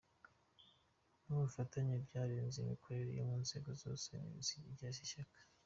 n’ubufatanye 1.25 1.93
byaranze 2.05 2.57
imikorere 2.59 3.15
mu 3.27 3.35
nzego 3.43 3.69
zose 3.83 4.09
z’Ishyaka. 4.95 5.39